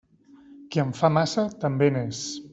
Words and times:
Qui 0.71 0.81
en 0.85 0.95
fa 1.03 1.11
massa, 1.19 1.45
també 1.67 1.93
n'és. 1.99 2.25